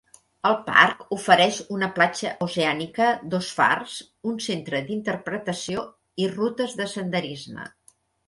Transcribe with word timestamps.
El 0.49 0.55
parc 0.67 1.01
ofereix 1.15 1.57
una 1.75 1.89
platja 1.97 2.31
oceànica, 2.45 3.09
dos 3.35 3.51
fars, 3.59 3.99
un 4.33 4.41
centre 4.47 4.81
d'interpretació 4.89 5.83
i 6.25 6.31
rutes 6.35 6.77
de 6.83 6.89
senderisme. 6.97 7.69